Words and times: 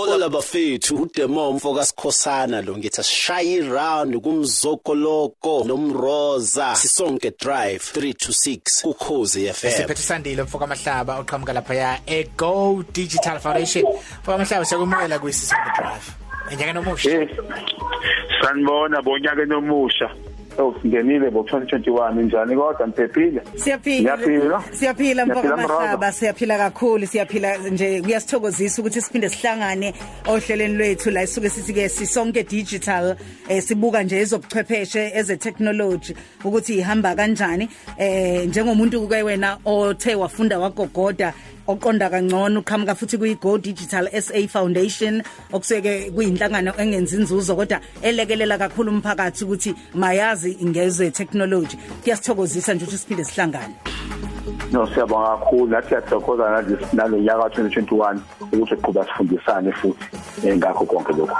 Ola 0.00 0.28
bafethu 0.28 0.96
udemomfo 1.02 1.74
kaSikhosana 1.74 2.62
lo 2.62 2.76
ngithi 2.76 3.00
asishaye 3.00 3.60
round 3.60 4.16
kumzokoloko 4.20 5.64
nomroza 5.66 6.74
sisonke 6.74 7.30
drive 7.38 7.82
326 7.94 8.82
kukhozi 8.82 9.52
FM 9.52 9.68
Siphethe 9.70 10.02
sandile 10.02 10.42
mfoka 10.42 10.66
mahlaba 10.66 11.18
oqhamuka 11.18 11.52
lapha 11.52 11.74
ya 11.74 11.98
eGo 12.06 12.84
Digital 12.92 13.38
Foundation. 13.40 13.84
Mfoka 14.22 14.38
mahlaba 14.38 14.64
siyakumela 14.64 15.18
kwisisonke 15.18 15.70
drive. 15.78 16.06
Enyaka 16.52 16.72
nomusha. 16.72 17.10
Eh. 17.10 17.28
Sanibona 18.42 19.02
bonyaka 19.02 19.44
nomusha. 19.44 20.10
Oh 20.58 20.74
singenile 20.82 21.30
bo 21.30 21.40
2021 21.40 22.22
njani? 22.22 22.56
Kodwa 22.56 22.86
niphephile? 22.86 23.42
Siyaphila. 23.56 24.18
Siyaphila 24.72 25.26
Ngiyaphila, 25.26 25.56
mahlaba 25.56 26.12
siyaphila 26.12 26.58
kakhulu. 26.58 27.06
Siyaphila 27.06 27.58
nje. 27.58 28.02
Kuyasithokozisa 28.02 28.82
ukuthi 28.82 29.00
siphinde 29.00 29.28
sihlangane 29.28 29.94
ohlelweni 30.26 30.74
lwethu 30.74 31.10
la 31.10 31.22
isuke 31.22 31.50
sithi 31.50 31.72
ke 31.72 31.88
sisonke 31.88 32.42
digital 32.42 33.16
eh 33.48 33.62
sibuka 33.62 34.02
nje 34.02 34.20
ezobuchwepheshe 34.20 35.12
eze 35.14 35.36
technology 35.36 36.14
ukuthi 36.44 36.74
ihamba 36.78 37.14
kanjani. 37.14 37.68
Eh 37.98 38.46
njengomuntu 38.48 39.08
ke 39.08 39.22
wena 39.22 39.58
othe 39.64 40.14
wafunda 40.14 40.58
wagogoda 40.58 41.32
oqonda 41.70 42.10
kangcono 42.10 42.60
uqhamuka 42.60 42.94
futhi 42.94 43.18
kuyi 43.18 43.34
Go 43.40 43.58
Digital 43.58 44.08
SA 44.22 44.48
Foundation 44.48 45.22
okuseke 45.52 46.10
kuyinhlangano 46.10 46.74
engenzi 46.78 47.16
inzuzo 47.16 47.56
kodwa 47.56 47.80
elekelela 48.02 48.58
kakhulu 48.58 48.90
umphakathi 48.90 49.44
ukuthi 49.44 49.74
mayazi 49.94 50.56
ngeze 50.64 51.10
technology. 51.10 51.76
Kuyasithokozisa 52.02 52.74
nje 52.74 52.84
ukuthi 52.84 52.98
siphinde 52.98 53.24
sihlangane. 53.24 53.99
No 54.72 54.86
siyabonga 54.86 55.36
kakhulu 55.36 55.66
nathi 55.66 55.88
siyathokoza 55.88 56.50
nalesi 56.50 56.96
nalonyaka 56.96 57.48
ka2021 57.48 58.18
ukuthi 58.52 58.76
siqhubeka 58.76 59.06
sifundisane 59.06 59.72
futhi 59.72 60.04
eh, 60.46 60.56
ngakho 60.56 60.84
konke 60.84 61.12
lokho. 61.12 61.36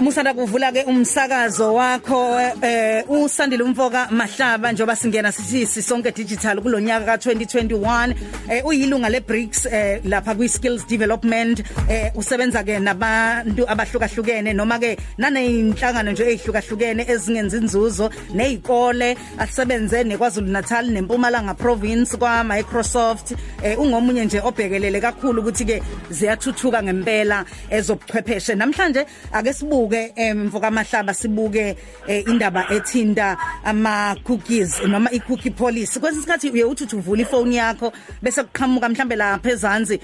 Musanda 0.00 0.34
kuvula 0.34 0.72
ke 0.72 0.84
umsakazo 0.86 1.74
wakho 1.74 2.40
eh 2.62 3.04
usandile 3.08 3.64
umfoka 3.64 4.08
mahlaba 4.10 4.72
njoba 4.72 4.96
singena 4.96 5.32
sithi 5.32 5.66
sisonke 5.66 6.10
digital 6.12 6.60
kulonyaka 6.60 7.16
ka2021 7.16 8.14
eh 8.50 8.66
uyilunga 8.66 9.08
leBRICS 9.08 9.66
eh 9.66 10.00
lapha 10.04 10.34
kwi 10.34 10.48
skills 10.48 10.86
development 10.86 11.62
eh 11.88 12.12
usebenza 12.14 12.62
ke 12.62 12.78
nabantu 12.78 13.68
abahlukahlukene 13.68 14.52
noma 14.52 14.78
ke 14.78 14.96
naneinhlangano 15.18 16.12
nje 16.12 16.22
ezihlukahlukene 16.32 17.04
ezingenza 17.08 17.56
inzuzo 17.56 18.10
nezikole 18.34 19.16
asebenze 19.38 20.04
neKwaZulu 20.04 20.48
Natal 20.50 20.86
neMpumalanga 20.90 21.54
province 21.54 22.16
kwa 22.16 22.44
Microsoft 22.60 23.32
eh 23.62 23.78
ungomunye 23.80 24.24
nje 24.24 24.40
obhekelele 24.40 25.00
kakhulu 25.00 25.40
ukuthi 25.42 25.64
ke 25.64 25.82
ziyathuthuka 26.10 26.82
ngempela 26.82 27.44
ezobuchwepheshe. 27.70 28.54
Namhlanje 28.54 29.06
ake 29.32 29.52
sibuke 29.52 30.12
emvuka 30.16 30.70
mahlaba 30.70 31.14
sibuke 31.14 31.76
eh, 32.06 32.24
indaba 32.28 32.66
ethinta 32.70 33.36
ama 33.64 34.16
cookies 34.24 34.80
noma 34.82 35.10
i 35.12 35.20
cookie 35.20 35.50
policy. 35.50 36.00
Kwesinye 36.00 36.20
isikhathi 36.20 36.50
uye 36.50 36.64
uthi 36.64 36.96
uvula 36.96 37.22
ifone 37.22 37.54
yakho 37.54 37.92
bese 38.22 38.42
kuqhamuka 38.42 38.88
mhlambe 38.88 39.16
lapha 39.16 39.50
ezansi 39.50 40.00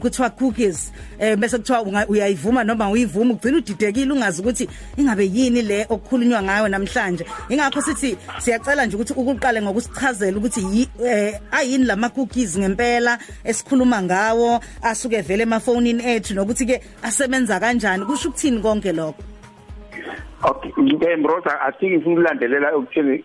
kuthiwa 0.00 0.30
cookies 0.30 0.92
eh 1.18 1.36
bese 1.36 1.58
kuthiwa 1.58 2.06
uyayivuma 2.08 2.64
noma 2.64 2.90
uyivuma 2.90 3.34
ugcina 3.34 3.58
udidekile 3.58 4.12
ungazi 4.12 4.40
ukuthi 4.42 4.68
ingabe 4.96 5.26
yini 5.26 5.62
le 5.62 5.86
okukhulunywa 5.88 6.42
ngayo 6.42 6.68
namhlanje. 6.68 7.26
Ingakho 7.48 7.82
sithi 7.82 8.16
siyacela 8.38 8.86
nje 8.86 8.96
ukuthi 8.96 9.12
ukuqale 9.12 9.62
ngokusichazela 9.62 10.38
ukuthi 10.38 10.88
eh, 11.04 11.40
ayini 11.50 11.84
lama 11.96 12.10
cookies 12.10 12.58
ngempela 12.58 13.18
esikhuluma 13.44 14.02
ngawo 14.02 14.60
asuke 14.82 15.20
vele 15.22 15.42
emafonini 15.42 16.04
ethu 16.04 16.34
nokuthi 16.34 16.66
ke 16.66 16.80
asebenza 17.02 17.60
kanjani 17.60 18.04
kusho 18.04 18.28
ukuthini 18.28 18.60
konke 18.60 18.92
lokho 18.92 19.22
Okay, 20.42 20.70
ngike 20.78 21.16
Mroza 21.16 21.60
athi 21.60 21.90
ngifuna 21.90 22.12
ukulandelela 22.14 22.76
ukuthini 22.76 23.24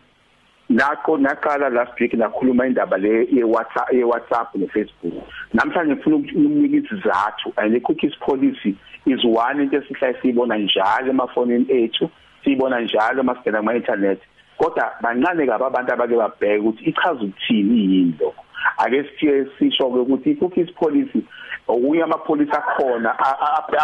nakho 0.70 1.18
naqala 1.18 1.70
last 1.70 2.00
week 2.00 2.14
nakhuluma 2.14 2.66
indaba 2.68 2.98
le 2.98 3.28
ye 3.32 3.44
WhatsApp 3.44 3.94
ye 3.94 4.04
WhatsApp 4.04 4.56
ne 4.56 4.68
Facebook. 4.68 5.14
Namhlanje 5.54 5.96
ngifuna 5.96 6.16
ukunika 6.16 6.78
isizathu 6.78 7.52
and 7.58 7.76
the 7.76 7.80
cookies 7.82 8.16
policy 8.26 8.78
is 9.06 9.20
one 9.26 9.60
into 9.60 9.78
esihlala 9.78 10.22
siyibona 10.22 10.58
njalo 10.58 11.10
emafonini 11.10 11.66
ethu, 11.70 12.10
siyibona 12.44 12.80
njalo 12.80 13.24
masingena 13.24 13.60
kuma 13.60 13.76
internet. 13.76 14.20
Kodwa 14.58 14.92
bancane 15.02 15.46
kabi 15.46 15.64
abantu 15.64 15.94
abake 15.94 16.16
babheka 16.16 16.60
ukuthi 16.60 16.84
ichaza 16.84 17.22
ukuthini 17.24 17.80
yini 17.80 18.16
lokho. 18.20 18.44
Ake 18.78 19.04
sithiye 19.04 19.46
sisho 19.60 19.88
ukuthi 19.88 20.32
i-cookies 20.32 20.72
policy 20.74 21.24
ukuya 21.68 22.04
amapholisa 22.04 22.58
akhona 22.58 23.16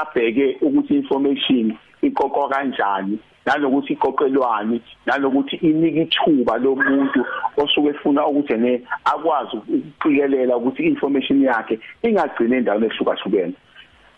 abheke 0.01 0.57
ukuthi 0.61 0.95
information 0.95 1.77
iqoqwa 2.01 2.49
kanjani 2.49 3.19
nalokuthi 3.45 3.93
iqoqelwani 3.93 4.81
nalokuthi 5.05 5.55
inika 5.55 6.01
ithuba 6.01 6.57
lomuntu 6.57 7.25
osuke 7.57 7.89
efuna 7.89 8.27
ukuthi 8.27 8.57
ne 8.57 8.81
akwazi 9.05 9.57
ukuqikelela 9.57 10.57
ukuthi 10.57 10.83
information 10.83 11.41
yakhe 11.41 11.79
ingagcine 12.03 12.57
endaweni 12.57 12.85
ehlukahlukene. 12.87 13.53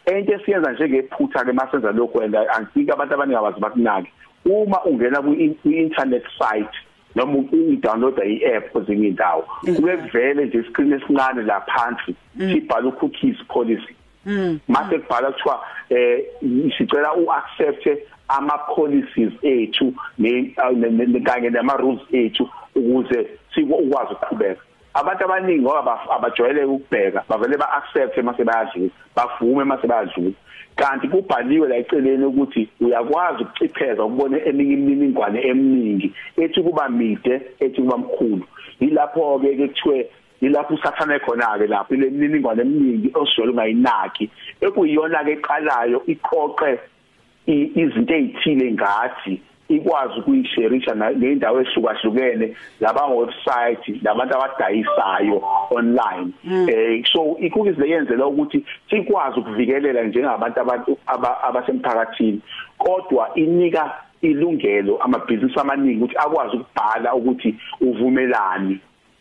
Into 0.09 0.34
esiyenza 0.34 0.72
njengephutha 0.72 1.46
ke 1.46 1.53
masenza 1.53 1.92
lokho 1.92 2.22
and 2.22 2.36
angifika 2.36 2.94
abantu 2.94 3.14
abaningi 3.14 3.38
abazi 3.38 3.59
bakunaki. 3.59 4.12
Uma 4.46 4.84
ungena 4.86 5.22
ku-internet 5.22 6.24
site 6.38 6.78
noma 7.16 7.38
udownloada 7.52 8.25
i-app 8.25 8.72
kwezinye 8.72 9.08
indawo 9.08 9.42
kuke 9.66 9.97
kuvele 9.97 10.46
nje 10.46 10.58
iscreen 10.59 10.94
esincane 10.94 11.42
la 11.42 11.62
phansi 11.62 12.16
sibhala 12.38 12.88
u-cookies 12.88 13.38
policy. 13.47 13.96
Mase 14.68 15.00
kubhala 15.00 15.31
kuthiwa 15.31 15.64
eh 15.90 16.24
sicela 16.78 17.14
uaccept 17.14 17.88
ama 18.28 18.58
policies 18.75 19.34
ethu 19.44 19.94
ne 20.18 20.53
ne- 20.75 21.06
ne- 21.08 21.19
kanye 21.19 21.50
nama 21.50 21.74
rules 21.78 22.02
ethu 22.12 22.50
ukuze 22.75 23.28
sikwazi 23.56 24.14
ukuqhubeka. 24.14 24.62
Abantu 24.94 25.24
abaningi 25.26 25.62
ngoba 25.62 26.00
abajwayele 26.16 26.64
ukubheka 26.64 27.24
bavele 27.30 27.58
ba 27.58 27.72
accept 27.78 28.18
mase 28.18 28.44
bayadlula 28.44 28.90
bavume 29.16 29.64
mase 29.64 29.88
bayadlula. 29.88 30.36
Kanti 30.76 31.08
kubhaliwe 31.08 31.68
la 31.68 31.78
eceleni 31.78 32.26
ukuthi 32.26 32.70
uyakwazi 32.82 33.44
ukucipheza 33.44 34.04
ukubona 34.04 34.38
eminye 34.46 34.74
imininingwane 34.74 35.42
eminingi 35.48 36.14
ethi 36.38 36.64
kuba 36.64 36.90
mide 36.90 37.42
ethi 37.60 37.82
kuba 37.82 37.98
mkhulu. 37.98 38.46
Yilapho 38.80 39.40
ke 39.40 39.56
kuthiwe 39.56 40.10
yilapho 40.42 40.74
usathane 40.74 41.20
khona 41.20 41.58
ke 41.58 41.68
lapho 41.68 41.94
ile 41.94 42.10
mininingwane 42.10 42.62
eminingi 42.62 43.12
osijwayele 43.14 43.52
ungayinaki 43.52 44.30
ekuyiyona 44.62 45.24
ke 45.24 45.32
eqalayo 45.32 46.04
iqoqe 46.08 46.80
izinto 47.48 48.14
ezithile 48.14 48.72
ngathi 48.72 49.42
ikwazi 49.69 50.19
ukuyisherisha 50.19 50.96
nendawo 50.96 51.62
ehlukahlukene 51.62 52.56
laba 52.80 53.06
website 53.06 54.02
labantu 54.03 54.35
abadayisayo 54.35 55.44
online. 55.72 56.31
Eh 56.69 57.03
so 57.13 57.38
i-cookies 57.40 57.78
leyenzela 57.78 58.28
ukuthi 58.28 58.66
sikwazi 58.90 59.40
ukuvikelela 59.40 60.03
njengabantu 60.03 60.59
abantu 60.62 60.97
aba- 61.07 61.44
abasemphakathini 61.44 62.41
kodwa 62.78 63.30
inika 63.35 63.91
ilungelo 64.22 64.97
amabhizinisi 64.97 65.59
amaningi 65.59 65.97
ukuthi 66.03 66.18
akwazi 66.18 66.57
ukubhala 66.57 67.13
ukuthi 67.16 67.56
uvumelani. 67.81 68.80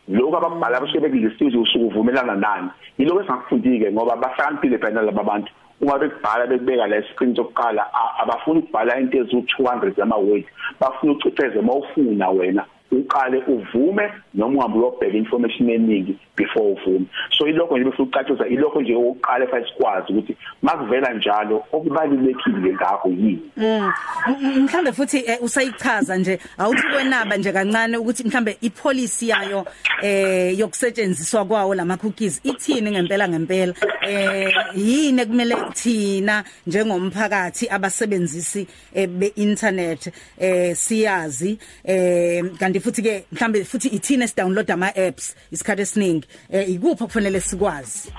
Lokho 0.09 0.37
ababhala 0.37 0.77
abasuke 0.77 0.99
bekulistile 0.99 1.57
usuku 1.57 1.85
uvumelana 1.87 2.35
nani 2.35 2.69
yiloko 2.97 3.21
esingakufundike 3.21 3.91
ngoba 3.91 4.15
bahlakaniphile 4.15 4.77
phela 4.77 5.01
laba 5.01 5.23
bantu. 5.23 5.51
Uma 5.81 5.97
bekubhala 5.99 6.47
bekubeka 6.47 6.87
la 6.87 7.01
screen 7.13 7.35
sokuqala 7.35 7.81
a- 7.93 8.23
abafuni 8.23 8.59
ukubhala 8.59 8.99
into 8.99 9.17
ezu200 9.23 9.95
zama 9.95 10.15
word 10.17 10.45
bafuna 10.79 11.13
ucipheze 11.13 11.61
mawufuna 11.61 12.29
wena. 12.29 12.65
Uqale 12.91 13.43
uvume 13.47 14.11
noma 14.33 14.65
ungabe 14.65 14.77
uyobheka 14.79 15.17
information 15.17 15.69
eningi 15.69 16.17
before 16.35 16.71
uvume. 16.73 17.05
So 17.37 17.47
ilokho 17.47 17.77
nje 17.77 17.89
bese 17.89 18.01
ucaciza 18.01 18.47
ilokho 18.47 18.81
nje 18.81 18.95
oqala 18.95 19.47
fa 19.47 19.65
sikwazi 19.65 20.13
ukuthi 20.13 20.37
makuvela 20.61 21.13
njalo 21.13 21.63
okubalulekile 21.71 22.73
ngakho 22.73 23.09
yini? 23.09 23.41
Mm. 23.57 23.91
M- 24.27 24.63
mhlambe 24.63 24.91
futhi 24.91 25.17
eh, 25.17 25.37
usayichaza 25.41 26.17
nje 26.17 26.39
awuthi 26.57 26.83
kwenaba 26.93 27.37
nje 27.37 27.51
kancane 27.51 27.97
ukuthi 27.97 28.23
mhlambe 28.23 28.57
ipolicy 28.61 29.29
yayo 29.29 29.65
eh 30.01 30.59
yokusetshenziswa 30.59 31.45
kwawo 31.45 31.75
lama 31.75 31.97
cookies 31.97 32.41
ithini 32.43 32.91
ngempela 32.91 33.29
ngempela. 33.29 33.73
Eh 34.07 34.53
yini 34.75 35.21
ekumele 35.21 35.55
thina 35.73 36.43
njengomphakathi 36.67 37.69
abasebenzisi 37.69 38.67
eh, 38.93 39.07
be-internet 39.09 40.11
eh 40.39 40.75
siyazi 40.75 41.59
eh 41.83 42.43
kanti 42.59 42.78
futhi 42.79 43.01
ke 43.01 43.25
mhlambe 43.31 43.63
futhi 43.63 43.87
ithina 43.87 44.27
sidownload 44.27 44.71
ama 44.71 44.87
apps 44.95 45.35
isikhathi 45.51 45.81
esiningi. 45.81 46.27
Eh 46.49 46.69
ikuphi 46.69 47.03
okufanele 47.03 47.39
sikwazi? 47.39 48.11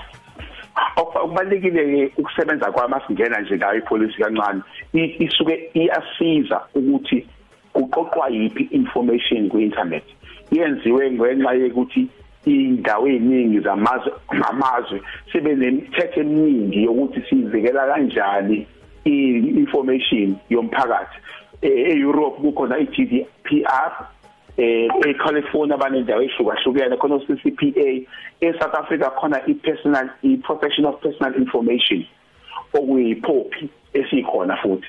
Okubalekile 0.95 2.11
ukusebenza 2.17 2.71
kwami 2.71 2.95
asingena 2.95 3.41
nje 3.41 3.57
ngayo 3.57 3.77
ipolicy 3.77 4.21
kancane. 4.21 4.61
Isuke 4.93 5.69
iyasiza 5.73 6.61
ukuthi 6.75 7.27
kuqoqwa 7.73 8.29
yipi 8.29 8.63
information 8.71 9.49
ku 9.49 9.59
internet 9.59 10.03
yenziwe 10.51 11.11
ngenxa 11.11 11.53
yokuthi 11.53 12.07
indawo 12.45 13.07
eziningi 13.07 13.59
zamazwe 13.59 14.11
amazwe 14.49 15.01
sibe 15.31 15.55
nemithetho 15.55 16.19
eminingi 16.19 16.83
yokuthi 16.83 17.21
sivikela 17.29 17.87
kanjani 17.87 18.67
i-information 19.05 20.35
yomphakathi. 20.49 21.17
e-Europe 21.61 22.41
kukhona 22.41 22.79
i-GDPR 22.79 23.91
eh 24.61 24.87
eCalifornia 25.07 25.77
banendawo 25.77 26.21
ehlukahlukene 26.21 26.97
khona 26.97 27.15
uCCPA 27.15 27.87
eSouth 28.41 28.75
Africa 28.81 29.09
khona 29.19 29.37
ipersonal 29.47 30.09
iprofessional 30.21 30.93
personal 31.01 31.33
information 31.35 32.05
okuyiphophi 32.73 33.69
esikhona 33.93 34.57
futhi. 34.57 34.87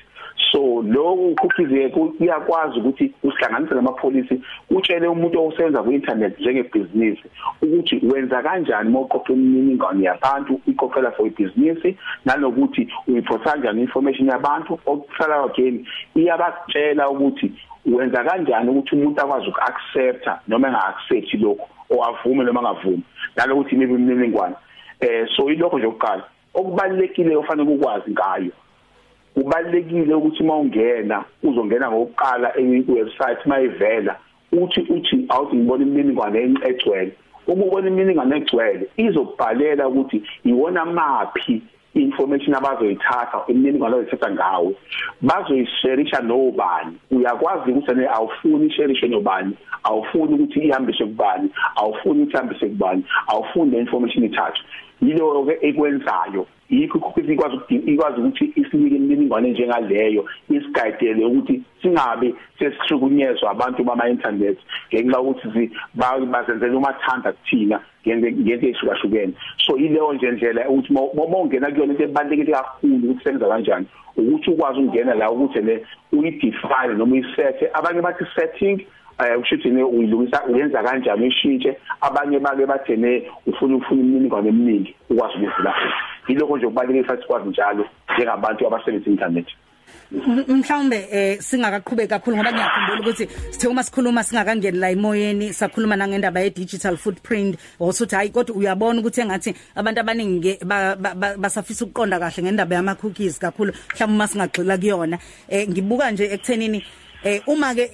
So 0.51 0.81
lo 0.81 1.13
ukukhize 1.13 1.89
kuyakwazi 1.89 2.79
ukuthi 2.79 3.13
usihlanganise 3.23 3.75
namapholisi 3.75 4.41
utshele 4.69 5.07
umuntu 5.07 5.47
osebenza 5.47 5.83
ku 5.83 5.91
internet 5.91 6.39
njengebusiness 6.39 7.17
ukuthi 7.61 8.01
wenza 8.05 8.41
kanjani 8.43 8.89
mawuqoqa 8.89 9.33
imininingwane 9.33 10.03
yabantu 10.05 10.61
iqoqela 10.67 11.11
for 11.11 11.27
ibusiness 11.27 11.95
nanokuthi 12.25 12.87
uyiprotect 13.07 13.43
kanjani 13.43 13.81
information 13.81 14.27
yabantu. 14.29 14.79
Okusala 14.85 15.43
again 15.43 15.85
iyabatshela 16.15 17.09
ukuthi 17.09 17.51
wenza 17.85 18.23
kanjani 18.23 18.69
ukuthi 18.69 18.95
umuntu 18.95 19.21
akwazi 19.21 19.47
ukuaccepta 19.47 20.39
noma 20.47 20.67
engaaccept 20.67 21.33
lokho 21.33 21.67
owavume 21.89 22.43
noma 22.43 22.59
angavumi 22.59 23.03
nalokuthi 23.35 23.75
maybe 23.75 23.93
imininingwane. 23.93 24.55
Eh 24.99 25.27
so 25.35 25.49
ilokho 25.49 25.77
nje 25.77 25.87
okuqala 25.87 26.23
okubalekile 26.53 27.35
ofanele 27.35 27.71
ukwazi 27.71 28.11
ngayo 28.11 28.51
kubalekile 29.33 30.13
ukuthi 30.13 30.43
mawungena 30.43 31.23
uzongena 31.43 31.91
ngokuqala 31.91 32.53
e-website 32.59 33.45
mayivela 33.45 34.15
uthi 34.51 34.81
uthi 34.81 35.25
awuthi 35.29 35.55
ngibona 35.55 35.83
imininingwane 35.83 36.39
egcwele. 36.69 37.11
Uma 37.47 37.65
ubona 37.65 37.87
imininingwane 37.87 38.37
egcwele 38.37 38.85
izobhalela 38.97 39.87
ukuthi 39.87 40.23
iwona 40.45 40.85
maphi 40.85 41.61
information 41.93 42.55
abazoyithatha 42.55 43.43
imininingwane 43.47 43.95
abayithatha 43.95 44.31
ngawe 44.31 44.75
bazoyisharisha 45.21 46.19
nobani? 46.21 46.97
Uyakwazi 47.11 47.71
ukuthi 47.71 47.93
ne 47.95 48.07
awufuni 48.07 48.65
isharishe 48.65 49.07
nobani? 49.07 49.53
Awufuni 49.83 50.33
ukuthi 50.33 50.59
ihambiswe 50.59 51.05
kubani? 51.05 51.49
Awufuni 51.75 52.23
ukuthi 52.23 52.33
ihambiswe 52.33 52.69
kubani? 52.69 53.03
Awufuni 53.27 53.71
le 53.71 53.79
information 53.79 54.23
ithathwe. 54.23 54.65
Yilo 55.01 55.43
ke 55.45 55.57
ekwenzayo. 55.67 56.47
Yikho 56.73 56.97
ukuthi 56.97 57.33
ikwazi 57.33 57.57
ikwazi 57.75 58.19
ukuthi 58.19 58.53
isinike 58.55 58.95
imininingwane 58.95 59.51
njengaleyo 59.51 60.25
isigayidele 60.49 61.25
ukuthi 61.25 61.61
singabe 61.81 62.33
sesihlukunyezwa 62.59 63.51
abantu 63.51 63.83
bama 63.83 64.09
internet 64.09 64.57
ngenxa 64.93 65.21
ukuthi 65.21 65.71
bazenzela 66.31 66.77
umathanda 66.77 67.31
kuthina 67.31 67.79
ngento 68.07 68.67
ezihlukahlukene 68.67 69.33
so 69.57 69.77
ileyo 69.77 70.13
nje 70.13 70.31
ndlela 70.31 70.69
ukuthi 70.69 70.93
mawungena 70.93 71.71
kuyona 71.71 71.93
into 71.93 72.03
ebalekile 72.03 72.51
kakhulu 72.51 72.95
ukuthi 72.95 73.23
senza 73.23 73.47
kanjani 73.47 73.85
ukuthi 74.17 74.49
ukwazi 74.49 74.79
ukungena 74.79 75.13
la 75.13 75.31
ukuthi 75.31 75.61
le 75.61 75.85
uyidefine 76.11 76.93
noma 76.97 77.13
uyisethe 77.13 77.65
abanye 77.73 78.01
bathi 78.01 78.25
setting 78.35 78.85
eh 79.19 79.39
ushithi 79.39 79.69
ne 79.69 79.83
uyilungisa 79.83 80.43
uyenza 80.45 80.83
kanjani 80.83 81.21
uyishintshe. 81.21 81.77
Abanye 82.01 82.39
bake 82.39 82.65
bathene 82.65 83.31
ufuna 83.47 83.75
ufuna 83.75 84.01
imininingwane 84.01 84.49
eminingi 84.49 84.95
ukwazi 85.09 85.37
ukuvula 85.37 85.73
yilokho 86.27 86.57
nje 86.57 86.67
kubalekile 86.67 87.03
futhi 87.03 87.27
kwazi 87.27 87.49
njalo 87.49 87.85
njengabantu 88.15 88.67
abasebenzisa 88.67 89.11
internet 89.11 89.47
mhlawumbe 90.13 91.07
eh 91.11 91.39
singakaqhubeki 91.41 92.09
kakhulu 92.09 92.37
ngoba 92.37 92.51
ngiyakhumbula 92.51 93.01
ukuthi 93.01 93.27
sithe 93.51 93.67
uma 93.67 93.83
sikhuluma 93.83 94.23
singakangeni 94.23 94.77
la 94.77 94.91
emoyeni 94.91 95.53
sakhuluma 95.53 95.95
nangendaba 95.95 96.39
ye 96.39 96.49
digital 96.49 96.97
footprint 96.97 97.57
osuthi 97.79 98.15
hayi 98.15 98.29
kodwa 98.29 98.55
uyabona 98.55 98.99
ukuthi 98.99 99.21
engathi 99.21 99.55
abantu 99.75 99.99
abaningi 100.01 100.59
basafisa 101.37 101.85
ukuqonda 101.85 102.19
kahle 102.19 102.43
ngendaba 102.43 102.75
yama 102.75 102.95
cookies 102.95 103.39
kakhulu 103.39 103.73
mhlawumbe 103.73 104.15
uma 104.15 104.27
singagxila 104.27 104.77
kuyona. 104.77 105.17
Eh 105.49 105.67
ngibuka 105.69 106.11
nje 106.11 106.25
ekuthenini 106.25 106.83
eh 107.23 107.41
uma 107.47 107.73
ke 107.75 107.89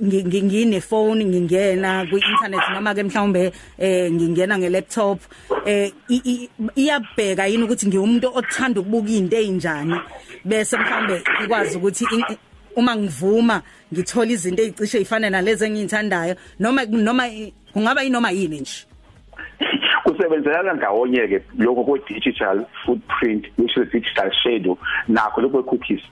ngine 0.00 0.80
phone 0.80 1.24
ngingena 1.24 2.04
ku 2.10 2.16
internet 2.16 2.64
noma 2.72 2.94
ke 2.94 3.02
mhlawumbe 3.02 3.52
eh 3.78 4.12
ngingena 4.12 4.58
nge 4.58 4.68
laptop 4.68 5.18
eh 5.66 5.90
iyabheka 6.76 7.46
yini 7.46 7.64
ukuthi 7.64 7.86
ngiwumuntu 7.88 8.28
othanda 8.34 8.80
ukubuka 8.80 9.08
izinto 9.08 9.36
ezinjani 9.36 9.96
bese 10.44 10.76
mhlawumbe 10.76 11.22
ikwazi 11.44 11.76
ukuthi 11.78 12.04
uma 12.76 12.96
ngivuma 12.96 13.62
ngithola 13.92 14.30
izinto 14.30 14.62
ezicishe 14.62 14.98
ezifana 14.98 15.30
nalezi 15.30 15.64
engiyithandayo 15.64 16.34
noma 16.60 16.84
noma 16.84 17.24
kungaba 17.72 18.02
yinoma 18.02 18.30
yini 18.30 18.60
nje? 18.60 18.86
Kusebenzelana 20.04 20.72
ndawonye 20.72 21.28
ke 21.28 21.42
lokho 21.58 21.84
kwe 21.84 22.00
digital 22.08 22.66
footprint 22.84 23.46
which 23.58 23.76
is 23.76 23.88
digital 23.92 24.30
shadow 24.42 24.78
nakho 25.08 25.40
lokho 25.40 25.62
cookies 25.62 26.02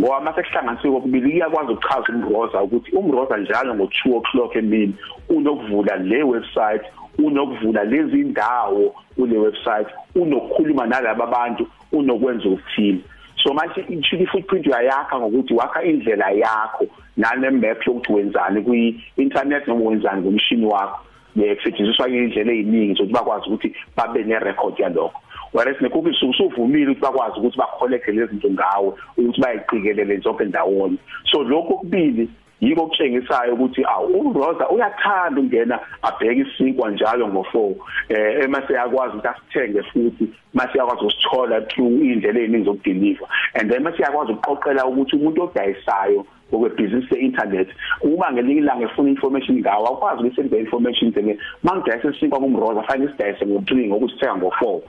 ngoba 0.00 0.20
mase 0.20 0.42
kuhlanganisiwe 0.42 0.92
kokubili 0.94 1.30
iyakwazi 1.30 1.72
ukuchaza 1.72 2.08
umroza 2.08 2.62
ukuthi 2.62 2.96
umroza 2.96 3.36
njalo 3.36 3.74
ngo2 3.74 4.16
o'clock 4.16 4.56
emini 4.56 4.94
unokuvula 5.28 5.96
le 5.96 6.22
website 6.22 6.84
unokuvula 7.18 7.84
lezi 7.84 8.20
indawo 8.20 8.94
kule 9.14 9.38
website 9.38 9.88
unokukhuluma 10.14 10.86
nalabo 10.86 11.22
abantu 11.24 11.66
unokwenza 11.92 12.48
ukuthini 12.48 13.04
so 13.42 13.54
manje 13.54 13.84
i 13.88 14.26
footprint 14.26 14.66
uyayakha 14.66 15.18
ngokuthi 15.18 15.54
wakha 15.54 15.82
indlela 15.82 16.30
yakho 16.30 16.86
nane 17.16 17.50
map 17.50 17.86
yokuthi 17.86 18.12
wenzani 18.12 18.62
kwi 18.62 19.04
internet 19.16 19.68
noma 19.68 19.84
wenzani 19.84 20.22
ngomshini 20.22 20.66
wakho. 20.66 21.00
Bekusetshenziswa 21.36 22.08
indlela 22.08 22.52
eziningi 22.52 22.94
zokuthi 22.94 23.12
bakwazi 23.12 23.46
ukuthi 23.46 23.76
babe 23.96 24.24
ne 24.24 24.38
record 24.38 24.78
yalokho. 24.78 25.21
Whereas 25.52 25.80
nekuphi 25.80 26.10
usuvumile 26.10 26.90
ukuthi 26.90 27.00
bakwazi 27.00 27.38
ukuthi 27.38 27.58
bacollect 27.58 28.08
lezi 28.08 28.30
zinto 28.30 28.50
ngawe 28.50 28.92
ukuthi 29.18 29.40
bayiqikelele 29.40 30.16
zonke 30.16 30.44
ndawonye. 30.44 30.98
So 31.30 31.42
lokho 31.42 31.74
kubili 31.74 32.28
yiko 32.62 32.82
okutshengisayo 32.82 33.54
ukuthi 33.54 33.84
awu 33.84 34.30
uRosa 34.30 34.68
uyathanda 34.68 35.40
ungena 35.40 35.78
abheke 36.02 36.40
isinkwa 36.40 36.90
njalo 36.90 37.26
ngo4 37.26 37.74
eh 38.08 38.44
emase 38.44 38.72
yakwazi 38.72 39.16
ukuthi 39.16 39.28
asithenge 39.28 39.82
futhi 39.82 40.28
mase 40.54 40.78
yakwazi 40.78 41.04
usithola 41.04 41.60
through 41.60 42.02
indlela 42.02 42.40
eziningi 42.40 42.64
zokudeliver 42.64 43.28
and 43.54 43.70
then 43.70 43.82
mase 43.82 44.02
yakwazi 44.02 44.32
ukuqoqela 44.32 44.86
ukuthi 44.86 45.16
umuntu 45.16 45.42
odayisayo 45.42 46.26
okwebhizinisi 46.52 47.14
ye-internet 47.14 47.68
uma 48.02 48.32
ngelinye 48.32 48.60
ilanga 48.60 48.84
efuna 48.84 49.10
information 49.10 49.58
ngawo 49.58 49.86
akwazi 49.88 50.22
ukusenda 50.22 50.58
information 50.58 51.10
nje 51.10 51.38
mangidayisa 51.62 52.08
isinkwa 52.08 52.40
kumroza 52.40 52.82
fanele 52.82 53.10
isidayise 53.10 53.44
ngo3 53.44 53.88
ngokusithenga 53.88 54.34
ngo4 54.34 54.80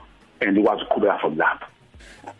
and 0.46 0.56
ikwazi 0.56 0.82
ukuqhubeka 0.82 1.18
from 1.20 1.36
lapho 1.36 1.66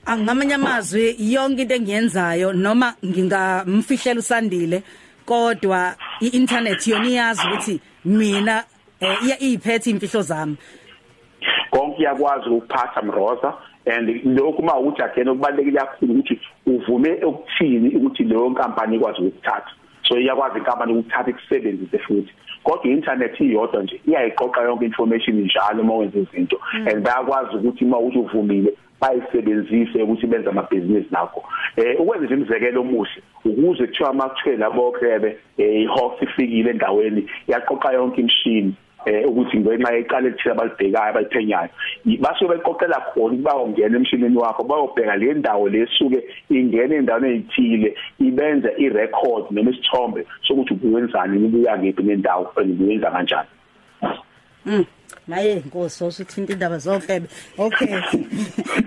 angamanye 0.07 0.55
amazwi 0.55 1.17
yonke 1.19 1.63
into 1.63 1.75
engiyenzayo 1.75 2.53
noma 2.53 2.95
ngingamfihlela 3.05 4.21
usandile 4.21 4.83
kodwa 5.27 5.95
i-internet 6.21 6.87
yona 6.87 7.09
iyazi 7.09 7.43
ukuthi 7.47 7.81
mina 8.05 8.65
iya 9.01 9.39
iphethe 9.39 9.91
imfihlo 9.91 10.23
zami. 10.23 10.57
Konke 11.71 12.03
iyakwazi 12.03 12.49
ukuphatha 12.49 13.03
mroza 13.03 13.55
and 13.87 14.09
lokhu 14.25 14.63
uma 14.63 14.79
ukuthi 14.79 15.03
again 15.03 15.29
okubalekile 15.29 15.81
kakhulu 15.81 16.13
ukuthi 16.13 16.41
uvume 16.67 17.25
ukuthini 17.25 17.97
ukuthi 17.97 18.25
leyo 18.25 18.51
nkampani 18.51 18.97
ikwazi 18.97 19.23
ukuthatha 19.23 19.73
so 20.09 20.19
iyakwazi 20.19 20.59
inkampani 20.59 20.93
ukuthatha 20.93 21.31
ikusebenzise 21.31 21.99
futhi. 21.99 22.33
Kodwa 22.63 22.87
i-internet 22.87 23.41
iyodwa 23.41 23.83
nje 23.83 24.01
iyayiqoqa 24.09 24.63
yonke 24.63 24.85
information 24.85 25.37
njalo 25.37 25.83
uma 25.83 25.95
wenza 25.95 26.19
izinto. 26.19 26.61
And 26.73 27.05
bayakwazi 27.05 27.57
ukuthi 27.57 27.85
uma 27.85 27.99
uthi 27.99 28.19
uvumile 28.19 28.75
bayisebenzise 29.01 30.03
ukuthi 30.03 30.27
benze 30.27 30.49
amabhizinisi 30.49 31.09
nakho. 31.11 31.45
Eh 31.77 32.01
ukwenza 32.01 32.25
nje 32.25 32.35
imizekelo 32.35 32.81
omuhle 32.81 33.23
ukuze 33.45 33.87
kuthiwa 33.87 34.15
makuthiwe 34.15 34.57
labo 34.57 34.93
krebe 34.93 35.39
eh 35.59 35.83
ihawk 35.83 36.23
ifikile 36.23 36.71
endaweni 36.71 37.27
yaqoqa 37.49 37.93
yonke 37.93 38.21
imishini. 38.21 38.75
Eh 39.07 39.29
ukuthi 39.29 39.59
ngenxa 39.59 39.93
yeqala 39.95 40.29
ethile 40.29 40.53
abalibhekayo 40.53 41.11
abayiphenyayo 41.11 41.71
basuke 42.21 42.51
beqoqela 42.53 42.99
khona 43.09 43.35
ukuba 43.35 43.63
ungena 43.65 43.97
emshinini 43.97 44.37
wakho 44.37 44.65
bayobheka 44.65 45.17
le 45.17 45.35
ndawo 45.35 45.69
lesuke 45.69 46.21
ingena 46.51 46.95
endaweni 46.97 47.29
ezithile 47.35 47.95
ibenza 48.21 48.71
irecord 48.79 49.45
noma 49.51 49.71
isithombe 49.71 50.27
sokuthi 50.47 50.73
ubuwenzani 50.75 51.37
ubuya 51.47 51.79
ngephi 51.79 52.03
nendawo 52.03 52.53
ubuyenza 52.57 53.11
kanjani 53.11 53.49
Mm. 54.67 54.85
Maye 55.27 55.53
inkosi 55.53 56.05
osuthinta 56.05 56.53
indaba 56.53 56.79
zophebe. 56.79 57.29
Okay. 57.59 58.01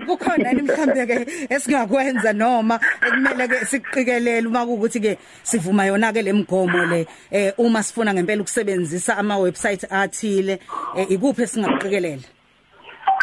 Kukhona 0.06 0.50
yini 0.50 0.62
mhlambe 0.62 1.06
ke 1.06 1.26
esingakwenza 1.50 2.32
noma 2.32 2.80
ekumele 3.06 3.48
ke 3.48 3.66
siqikelele 3.66 4.46
uma 4.46 4.64
ukuthi 4.64 5.00
ke 5.00 5.18
sivuma 5.42 5.86
yona 5.86 6.12
ke 6.12 6.22
lemigomo 6.22 6.84
le 6.86 7.06
eh 7.30 7.52
uma 7.58 7.82
sifuna 7.82 8.14
ngempela 8.14 8.42
ukusebenzisa 8.42 9.16
ama 9.18 9.38
website 9.38 9.84
athile 9.90 10.58
ikuphi 11.08 11.42
esingaqikelele? 11.42 12.24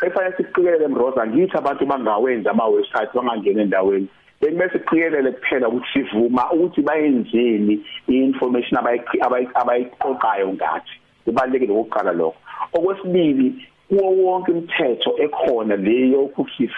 Efanele 0.04 0.38
siqikelele 0.38 0.88
Mroza 0.88 1.28
ngithi 1.28 1.58
abantu 1.58 1.86
bangawenza 1.86 2.52
ama 2.52 2.68
website 2.68 3.14
bangangena 3.14 3.62
endaweni 3.62 4.10
bese 4.42 4.74
siqikelele 4.74 5.32
kuphela 5.32 5.70
ukuthi 5.70 5.88
sivuma 5.94 6.52
ukuthi 6.52 6.82
bayenzeni 6.82 7.80
i-information 8.08 8.78
abayiqoqayo 8.78 10.54
ngathi 10.54 10.96
kubalekile 11.26 11.74
ukuqala 11.74 12.12
lokho. 12.12 12.38
Okwesibili 12.74 13.68
kuwo 13.90 14.12
wonke 14.12 14.52
imithetho 14.52 15.16
ekhona 15.18 15.76
leyo 15.76 16.22
ukuthi 16.22 16.70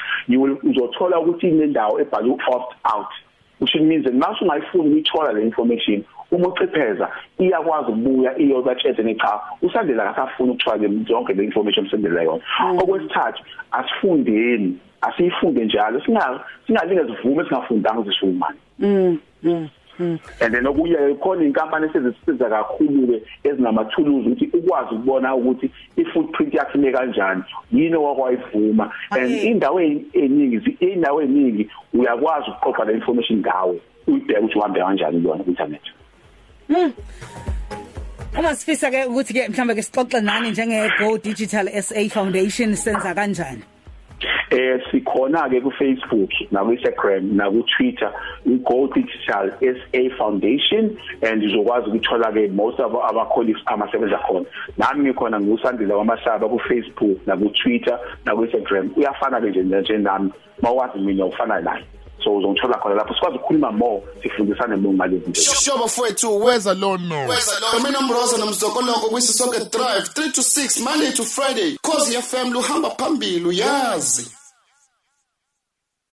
uzothola 0.63 1.19
ukuthi 1.19 1.47
inendawo 1.49 2.01
ebhalwe 2.01 2.31
opt 2.31 2.73
out 2.93 3.11
which 3.59 3.75
means 3.75 4.03
that 4.03 4.13
mase 4.13 4.37
ungayifuni 4.41 4.89
ukuyithola 4.89 5.33
le 5.33 5.41
information 5.41 6.03
uma 6.31 6.47
ucipheza 6.47 7.09
iyakwazi 7.39 7.91
ukubuya 7.91 8.37
iyobatshela 8.37 9.03
necha 9.03 9.39
usandela 9.61 10.09
akafuna 10.09 10.51
ukuthola 10.51 10.89
zonke 11.07 11.33
le 11.33 11.43
information 11.43 11.89
sendela 11.89 12.23
yona. 12.23 12.43
Mm. 12.63 12.77
okwesithathu 12.77 13.43
asifundeni 13.71 14.77
asiyifunde 15.01 15.65
njalo 15.65 16.01
singa 16.01 16.39
singalinge 16.67 17.15
sivume 17.15 17.43
singafundanga 17.43 18.01
zishumane 18.01 18.57
mm 18.79 19.17
mm. 19.43 19.69
And 19.99 20.53
then 20.53 20.65
okuye 20.65 21.15
khona 21.15 21.43
inkampani 21.45 21.87
esezisiza 21.87 22.49
kakhulu 22.49 23.07
ke 23.07 23.21
ezinamathuluzi 23.43 24.29
ukuthi 24.29 24.57
ukwazi 24.57 24.95
ukubona 24.95 25.35
ukuthi 25.35 25.71
i-footprint 25.97 26.53
yakhe 26.53 26.77
ime 26.77 26.91
kanjani 26.91 27.43
yini 27.71 27.95
okwayivuma. 27.95 28.91
And 29.11 29.27
Okay. 29.27 29.51
indawo 29.51 29.81
eziningi 29.81 30.77
indawo 30.79 31.21
eziningi 31.21 31.69
uyakwazi 31.93 32.49
ukuqoqa 32.51 32.85
le 32.85 32.93
information 32.93 33.39
ngawe 33.39 33.81
uyibheke 34.07 34.39
ukuthi 34.39 34.57
uhambe 34.59 34.79
kanjani 34.79 35.21
kuyona 35.21 35.43
ku-internet 35.43 35.81
Uma 38.39 38.55
sifisa 38.55 38.91
ke 38.91 39.05
ukuthi 39.05 39.33
ke 39.33 39.49
mhlambe 39.49 39.75
ke 39.75 39.81
sixoxe 39.81 40.21
nani 40.21 40.51
njenge 40.51 40.89
Go 40.99 41.17
Digital 41.17 41.67
SA 41.81 42.09
Foundation 42.09 42.75
senza 42.75 43.13
kanjani? 43.13 43.76
Eh 44.51 44.79
sikhona 44.91 45.49
ke 45.49 45.61
ku 45.61 45.71
Facebook 45.71 46.29
na 46.51 46.63
ku 46.63 46.71
Instagram 46.71 47.35
na 47.35 47.49
ku 47.51 47.63
Twitter 47.77 48.11
uGo 48.45 48.87
Digital 48.93 49.51
SA 49.61 50.01
Foundation 50.17 50.97
and 51.21 51.43
uzokwazi 51.43 51.89
ukuthola 51.89 52.31
ke 52.31 52.51
most 52.53 52.79
of 52.79 52.95
our 52.95 53.25
colleagues 53.33 53.61
amasebenza 53.65 54.17
khona 54.17 54.45
nami 54.77 55.03
ngikhona 55.09 55.39
ngusandile 55.39 55.93
wamashaba 55.93 56.47
ku 56.49 56.59
Facebook 56.59 57.17
na 57.27 57.35
ku 57.37 57.49
Twitter 57.63 57.99
na 58.25 58.35
ku 58.35 58.45
Instagram 58.45 58.91
uyafana 58.95 59.41
ke 59.41 59.47
nje 59.49 59.63
nje 59.63 59.97
nami 59.97 60.31
mawazi 60.61 60.99
mina 60.99 61.25
ufana 61.25 61.59
naye 61.61 61.83
so 62.23 62.35
uzongithola 62.35 62.77
khona 62.77 62.95
lapho 62.95 63.13
sikwazi 63.13 63.35
ukukhuluma 63.37 63.71
more 63.71 64.01
sifundisane 64.23 64.75
more 64.75 64.95
ngalezi 64.95 65.23
zinto 65.25 65.41
Shoba 65.41 65.87
fowethu 65.87 66.43
weza 66.43 66.73
lono. 66.73 67.19
Weza 67.29 67.51
lono. 67.61 67.83
Mina 67.85 68.01
Mroza 68.01 68.37
nomzokoloko 68.37 69.09
kwisisonke 69.09 69.57
drive 69.71 70.07
3 70.15 70.31
to 70.31 70.41
6 70.41 70.83
Monday 70.83 71.11
to 71.11 71.23
Friday. 71.23 71.77
Cause 71.83 72.11
FM 72.21 72.51
luhamba 72.53 72.89
phambili 72.89 73.45
uyazi. 73.45 74.36